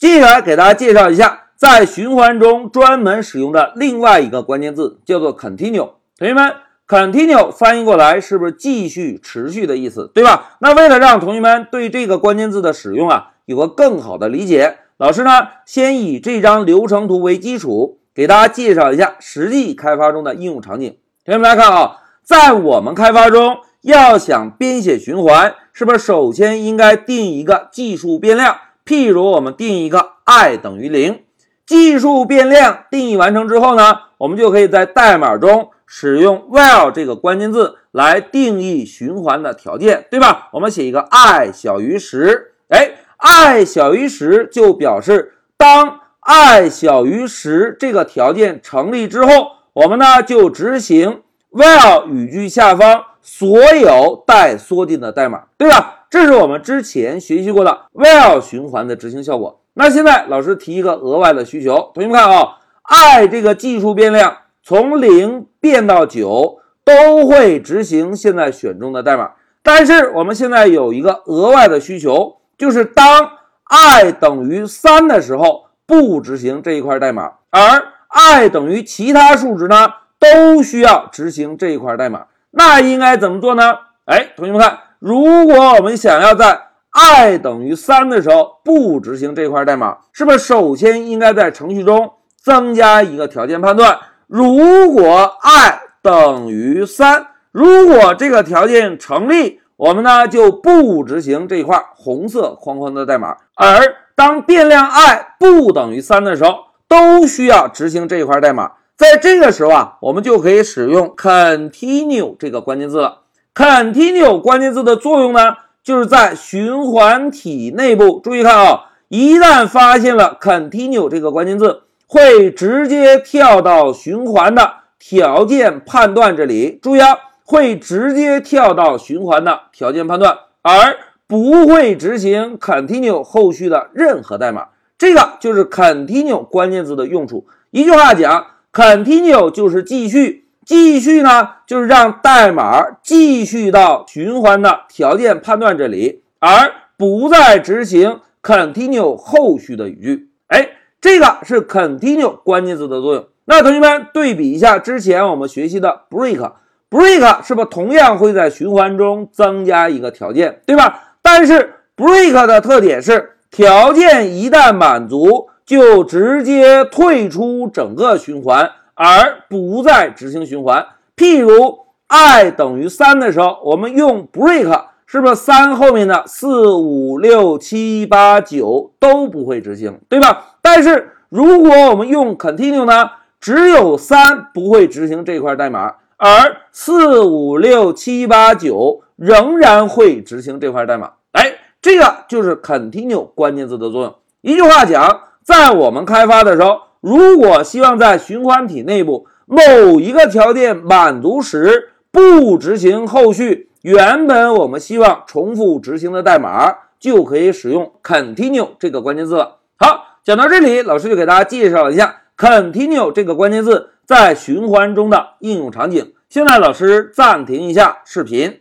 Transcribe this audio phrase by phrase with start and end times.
[0.00, 5.90] 接下来给大家介绍一下，在循环中专门使用的另外一个关键字，叫做 continue。
[6.16, 6.54] 同学们
[6.88, 10.56] ，continue 翻译过来是不是继续、持续的意思，对吧？
[10.60, 20.96] 那为了让同学们对这个关键字的使用啊有个更好的理解，老师呢先以这张流程图为基础，给大家介绍一下实际开发中的应用场景。
[21.26, 28.56] 同学们来看啊，在我们开发中，要想编写循环，是不是首先应该定一个计数变量？
[28.84, 31.22] 譬如我们定一个 i 等于零，
[31.66, 40.48] 计数变量定义完成之后呢，我们就可以在代码中使用 while 这个关键字来定义循环的条件，对吧？
[40.52, 53.04] 我们写一个 i 小于十，哎，i 小于十就表示当 i 小于十这个条件成立之后，我们呢就执行 while 语句下方。
[53.22, 55.99] 所有待缩进的代码，对吧？
[56.10, 59.62] 这是我们之前学习过的 while 循环的执行效果。
[59.74, 73.30] 那现在老师提一个额外的需求，同学们看啊，i 这个计数变量从零变到九都会执行现在选中的代码，但是我们现在有一个额外的需求，就是当
[73.64, 82.26] i 等于三的时候不执行这一块代码，而 i 等于其他数值呢都需要执行这一块代码。
[82.50, 83.78] 那应该怎么做呢？
[84.06, 93.98] 哎，同学们看，如果我们想要在 i 等于三的时候不执行这块代码，是不是首先应该在程序中增加一个条件判断？
[94.26, 103.38] 如果 i 等于三，如果这个条件成立，我们呢就不执行这块红色框框的代码。
[103.54, 108.72] 而当变量 i 不等于三的时候，都需要执行这块代码。
[108.98, 113.22] 在这个时候啊，我们就可以使用 continue 这个关键字了。
[113.54, 126.78] Continue 关键字的作用呢，就是在循环体内部，注意看啊，一旦发现了 continue 这个关键字，会直接跳到循环的条件判断这里。
[126.82, 130.96] 注意啊，会直接跳到循环的条件判断，而
[131.26, 134.68] 不会执行 continue 后续的任何代码。
[134.98, 137.46] 这个就是 continue 关键字的用处。
[137.70, 138.46] 一句话讲。
[138.72, 150.28] Continue 就是继续，继续呢就是让代码继续到循环的条件判断这里，而不再执行 Continue 后续的语句。
[150.48, 153.26] 哎，这个是 Continue 关键字的作用。
[153.46, 161.16] 那同学们对比一下之前我们学习的 Break，Break 是不是同样会在循环中增加一个条件，对吧？
[161.22, 165.48] 但是 Break 的特点是条件一旦满足。
[165.66, 168.72] 就直接退出整个循环，
[169.02, 170.86] 而不再执行循环。
[171.16, 171.78] 譬如
[172.08, 180.56] i 等于三的时候，我们用 break，是不是三后面的四五六七八九都不会执行，对吧？
[180.60, 191.12] 但是如果我们用 continue 呢，只有三不会执行这块代码，而四五六七八九仍然会执行这块代码。
[191.32, 194.14] 哎，这个就是 continue 关键字的作用。
[194.42, 195.22] 一句话讲。
[195.42, 209.56] 在我们开发的时候，如果希望在循环体内部某一个条件满足时不执行后续原本我们希望重复执行的代码，就可以使用 continue 这个关键字了。
[209.78, 216.12] 好，讲到这里，老师就给大家介绍一下 continue 这个关键字在循环中的应用场景。
[216.28, 218.60] 现在老师暂停一下视频。